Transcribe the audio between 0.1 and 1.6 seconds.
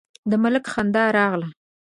د ملک خندا راغله: